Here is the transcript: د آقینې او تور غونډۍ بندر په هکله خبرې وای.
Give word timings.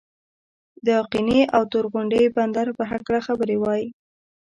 د 0.85 0.87
آقینې 1.01 1.41
او 1.55 1.61
تور 1.71 1.85
غونډۍ 1.93 2.23
بندر 2.37 2.67
په 2.77 2.83
هکله 2.91 3.19
خبرې 3.27 3.57
وای. 3.59 3.83